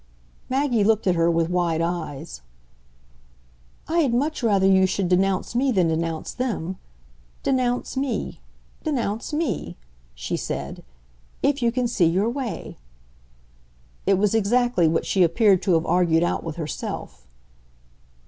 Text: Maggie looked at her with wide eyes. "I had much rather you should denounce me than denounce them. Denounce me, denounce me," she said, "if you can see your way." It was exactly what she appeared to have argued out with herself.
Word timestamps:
Maggie 0.49 0.83
looked 0.83 1.05
at 1.05 1.13
her 1.13 1.29
with 1.29 1.47
wide 1.51 1.79
eyes. 1.79 2.41
"I 3.87 3.99
had 3.99 4.15
much 4.15 4.41
rather 4.41 4.65
you 4.65 4.87
should 4.87 5.07
denounce 5.07 5.53
me 5.53 5.71
than 5.71 5.89
denounce 5.89 6.33
them. 6.33 6.79
Denounce 7.43 7.95
me, 7.95 8.41
denounce 8.83 9.31
me," 9.31 9.77
she 10.15 10.35
said, 10.35 10.83
"if 11.43 11.61
you 11.61 11.71
can 11.71 11.87
see 11.87 12.05
your 12.07 12.31
way." 12.31 12.77
It 14.07 14.15
was 14.15 14.33
exactly 14.33 14.87
what 14.87 15.05
she 15.05 15.21
appeared 15.21 15.61
to 15.61 15.75
have 15.75 15.85
argued 15.85 16.23
out 16.23 16.43
with 16.43 16.55
herself. 16.55 17.27